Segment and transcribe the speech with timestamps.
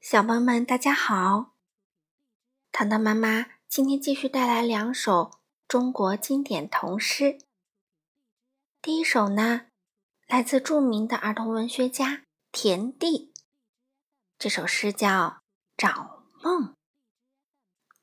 [0.00, 1.54] 小朋友们，大家好！
[2.70, 7.38] 糖糖妈妈今天继续带来两首中国经典童诗。
[8.80, 9.66] 第一首呢，
[10.28, 12.22] 来自著名的儿童文学家
[12.52, 13.34] 田地，
[14.38, 15.08] 这首诗叫
[15.76, 16.68] 《找梦》。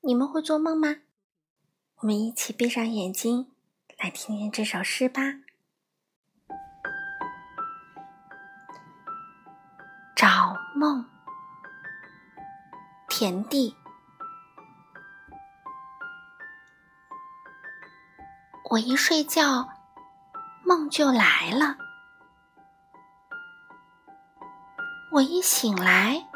[0.02, 0.98] 你们会做梦吗？
[1.96, 3.54] 我们一起闭上眼睛，
[3.98, 5.21] 来听听这首诗吧。
[10.14, 11.14] 找梦。
[13.18, 13.78] 田地，
[18.69, 19.69] 我一睡觉，
[20.65, 21.78] 梦就来了；
[25.14, 26.28] 我一醒来，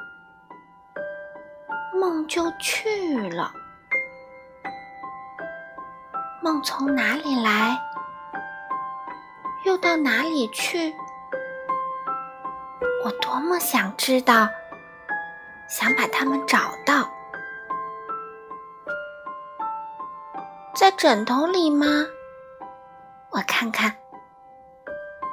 [1.99, 3.51] 梦就去了。
[6.41, 7.77] 梦从哪里来，
[9.65, 10.95] 又到哪里去？
[13.03, 14.47] 我多么想知道！
[15.69, 17.07] 想把它们找到，
[20.75, 21.85] 在枕头里吗？
[23.29, 23.95] 我看看，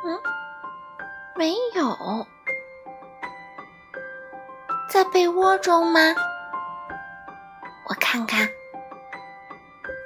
[0.05, 0.21] 嗯，
[1.35, 2.27] 没有。
[4.91, 6.01] 在被窝中吗？
[7.89, 8.47] 我看看，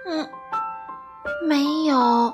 [0.06, 0.30] 嗯，
[1.48, 2.33] 没有。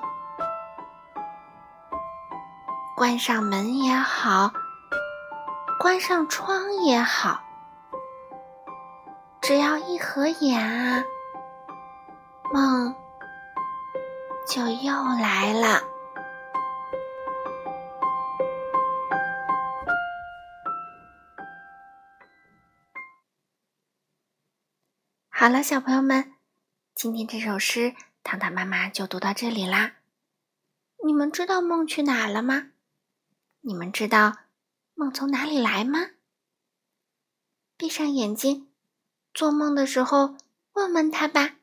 [2.95, 4.53] 关上门也好，
[5.81, 7.41] 关上窗也好。
[9.99, 11.05] 合眼啊，
[12.53, 12.95] 梦
[14.49, 15.83] 就又来了。
[25.29, 26.35] 好了，小朋友们，
[26.95, 29.97] 今天这首诗，糖糖妈妈就读到这里啦。
[31.05, 32.71] 你们知道梦去哪了吗？
[33.61, 34.39] 你们知道
[34.95, 36.11] 梦从哪里来吗？
[37.77, 38.69] 闭上眼睛。
[39.37, 40.35] 做梦的时候，
[40.73, 41.57] 问问他吧。